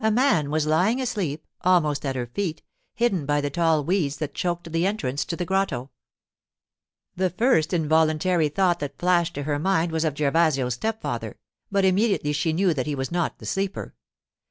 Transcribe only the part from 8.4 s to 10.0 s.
thought that flashed to her mind